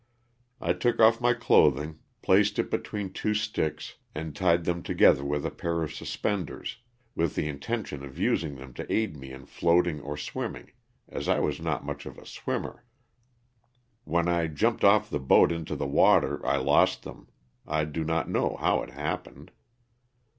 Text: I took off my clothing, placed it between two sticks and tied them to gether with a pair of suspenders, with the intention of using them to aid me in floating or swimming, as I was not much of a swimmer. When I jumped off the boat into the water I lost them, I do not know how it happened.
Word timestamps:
I 0.59 0.73
took 0.73 0.99
off 0.99 1.21
my 1.21 1.35
clothing, 1.35 1.99
placed 2.23 2.57
it 2.57 2.71
between 2.71 3.13
two 3.13 3.35
sticks 3.35 3.97
and 4.15 4.35
tied 4.35 4.63
them 4.65 4.81
to 4.81 4.95
gether 4.95 5.23
with 5.23 5.45
a 5.45 5.51
pair 5.51 5.83
of 5.83 5.93
suspenders, 5.93 6.77
with 7.15 7.35
the 7.35 7.47
intention 7.47 8.03
of 8.03 8.17
using 8.17 8.55
them 8.55 8.73
to 8.73 8.91
aid 8.91 9.15
me 9.15 9.31
in 9.31 9.45
floating 9.45 10.01
or 10.01 10.17
swimming, 10.17 10.71
as 11.07 11.29
I 11.29 11.37
was 11.39 11.61
not 11.61 11.85
much 11.85 12.07
of 12.07 12.17
a 12.17 12.25
swimmer. 12.25 12.83
When 14.03 14.27
I 14.27 14.47
jumped 14.47 14.83
off 14.83 15.07
the 15.07 15.19
boat 15.19 15.51
into 15.51 15.75
the 15.75 15.85
water 15.85 16.43
I 16.43 16.57
lost 16.57 17.03
them, 17.03 17.27
I 17.67 17.85
do 17.85 18.03
not 18.03 18.27
know 18.27 18.57
how 18.57 18.81
it 18.81 18.89
happened. 18.89 19.51